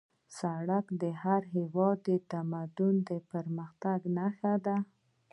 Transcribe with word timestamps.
سړک 0.39 0.85
د 1.01 1.03
هر 1.21 1.41
هېواد 1.55 1.97
د 2.07 2.09
تمدن 2.31 2.95
او 3.11 3.19
پرمختګ 3.33 3.99
نښه 4.17 4.53
ده 4.65 4.77